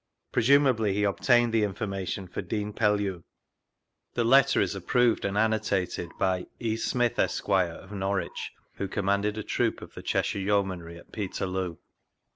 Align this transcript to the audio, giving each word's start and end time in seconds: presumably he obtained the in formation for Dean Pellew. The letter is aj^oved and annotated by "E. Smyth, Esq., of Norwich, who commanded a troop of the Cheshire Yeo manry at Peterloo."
presumably 0.31 0.93
he 0.95 1.03
obtained 1.03 1.53
the 1.53 1.61
in 1.61 1.75
formation 1.75 2.27
for 2.27 2.41
Dean 2.41 2.73
Pellew. 2.73 3.21
The 4.15 4.23
letter 4.23 4.59
is 4.59 4.73
aj^oved 4.73 5.23
and 5.23 5.37
annotated 5.37 6.09
by 6.17 6.47
"E. 6.59 6.75
Smyth, 6.75 7.19
Esq., 7.19 7.47
of 7.47 7.91
Norwich, 7.91 8.51
who 8.77 8.87
commanded 8.87 9.37
a 9.37 9.43
troop 9.43 9.79
of 9.79 9.93
the 9.93 10.01
Cheshire 10.01 10.39
Yeo 10.39 10.63
manry 10.63 10.97
at 10.97 11.11
Peterloo." 11.11 11.77